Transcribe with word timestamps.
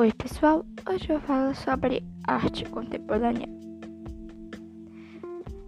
Oi, 0.00 0.12
pessoal. 0.12 0.64
Hoje 0.88 1.10
eu 1.10 1.20
falo 1.22 1.52
sobre 1.56 2.04
arte 2.22 2.64
contemporânea. 2.66 3.48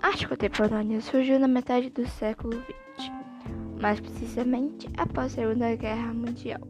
Arte 0.00 0.28
contemporânea 0.28 1.00
surgiu 1.00 1.40
na 1.40 1.48
metade 1.48 1.90
do 1.90 2.06
século 2.06 2.52
XX, 2.52 3.10
mais 3.80 3.98
precisamente 3.98 4.88
após 4.96 5.32
a 5.32 5.42
Segunda 5.42 5.74
Guerra 5.74 6.14
Mundial. 6.14 6.60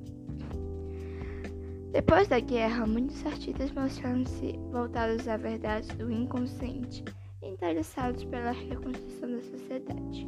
Depois 1.92 2.26
da 2.26 2.40
guerra, 2.40 2.86
muitos 2.86 3.22
artistas 3.26 3.70
mostraram-se 3.72 4.58
voltados 4.70 5.28
à 5.28 5.36
verdade 5.36 5.94
do 5.96 6.10
inconsciente 6.10 7.04
interessados 7.42 8.24
pela 8.24 8.52
reconstrução 8.52 9.30
da 9.30 9.42
sociedade. 9.42 10.26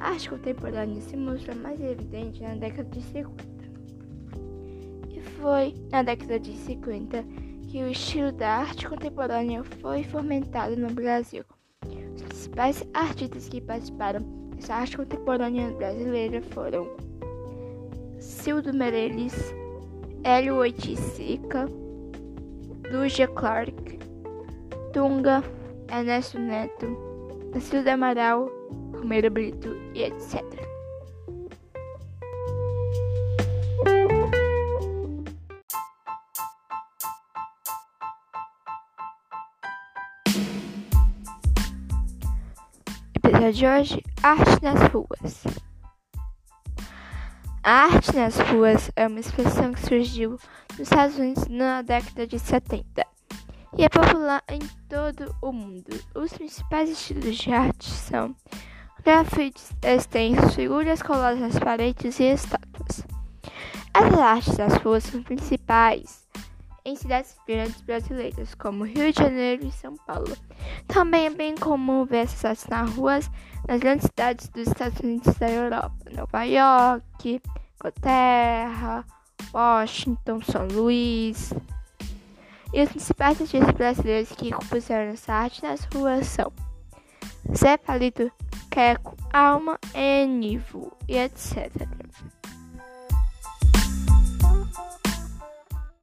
A 0.00 0.08
arte 0.08 0.30
contemporânea 0.30 1.00
se 1.00 1.16
mostra 1.16 1.54
mais 1.54 1.80
evidente 1.80 2.42
na 2.42 2.56
década 2.56 2.90
de 2.90 3.02
50 3.02 3.53
foi 5.44 5.74
na 5.92 6.02
década 6.02 6.40
de 6.40 6.56
50 6.56 7.22
que 7.68 7.82
o 7.82 7.90
estilo 7.90 8.32
da 8.32 8.48
arte 8.48 8.88
contemporânea 8.88 9.62
foi 9.62 10.02
fomentado 10.02 10.74
no 10.74 10.88
Brasil. 10.88 11.44
Os 12.14 12.22
principais 12.22 12.82
artistas 12.94 13.46
que 13.50 13.60
participaram 13.60 14.22
dessa 14.56 14.74
arte 14.76 14.96
contemporânea 14.96 15.70
brasileira 15.72 16.40
foram 16.40 16.88
Cildo 18.18 18.72
Meirelles, 18.72 19.54
Hélio 20.22 20.56
Oiticica, 20.56 21.68
Lúcia 22.90 23.28
Clark, 23.28 23.98
Tunga, 24.94 25.44
Ernesto 25.92 26.38
Neto, 26.38 26.86
Nacilda 27.52 27.92
Amaral, 27.92 28.48
Romero 28.94 29.30
Brito 29.30 29.76
e 29.94 30.04
etc. 30.04 30.42
episódio 43.44 43.52
de 43.52 43.66
hoje: 43.66 44.02
Arte 44.22 44.62
nas 44.62 44.80
Ruas. 44.90 45.44
A 47.62 47.70
arte 47.84 48.14
nas 48.16 48.38
ruas 48.38 48.90
é 48.94 49.06
uma 49.06 49.20
expressão 49.20 49.72
que 49.72 49.80
surgiu 49.80 50.38
nos 50.72 50.80
Estados 50.80 51.16
Unidos 51.16 51.46
na 51.48 51.82
década 51.82 52.26
de 52.26 52.38
70 52.38 53.06
e 53.76 53.84
é 53.84 53.88
popular 53.88 54.42
em 54.48 54.60
todo 54.88 55.34
o 55.42 55.52
mundo. 55.52 55.98
Os 56.14 56.32
principais 56.32 56.90
estilos 56.90 57.36
de 57.36 57.52
arte 57.52 57.90
são 57.90 58.34
grafites 59.02 59.72
extensos, 59.82 60.54
figuras 60.54 61.02
coladas 61.02 61.40
nas 61.40 61.58
paredes 61.58 62.20
e 62.20 62.24
estátuas. 62.24 63.02
As 63.92 64.18
artes 64.18 64.56
nas 64.58 64.74
ruas 64.74 65.04
são 65.04 65.22
principais 65.22 66.24
em 66.84 66.94
cidades 66.96 67.36
grandes 67.46 67.80
brasileiras, 67.80 68.54
como 68.54 68.84
Rio 68.84 69.12
de 69.12 69.18
Janeiro 69.18 69.66
e 69.66 69.72
São 69.72 69.96
Paulo. 70.06 70.36
Também 70.86 71.26
é 71.26 71.30
bem 71.30 71.54
comum 71.54 72.04
ver 72.04 72.18
essas 72.18 72.44
artes 72.44 72.66
nas 72.66 72.90
ruas 72.94 73.30
nas 73.66 73.80
grandes 73.80 74.06
cidades 74.06 74.48
dos 74.48 74.68
Estados 74.68 75.00
Unidos 75.00 75.34
e 75.34 75.38
da 75.38 75.50
Europa, 75.50 76.10
Nova 76.14 76.42
York, 76.44 77.40
Inglaterra, 77.76 79.04
Washington, 79.52 80.40
São 80.42 80.66
Luís. 80.68 81.52
E 82.72 82.82
os 82.82 82.90
principais 82.90 83.40
artistas 83.40 83.70
brasileiros 83.70 84.32
que 84.32 84.52
compuseram 84.52 85.12
essa 85.12 85.32
arte 85.32 85.62
nas 85.62 85.84
ruas 85.84 86.26
são 86.26 86.52
Zé 87.56 87.76
Palito, 87.76 88.30
Queco, 88.70 89.16
Alma, 89.32 89.78
Enivo 89.94 90.92
e 91.08 91.16
etc. 91.16 91.70